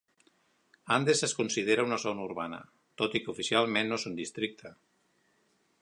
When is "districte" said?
4.23-4.73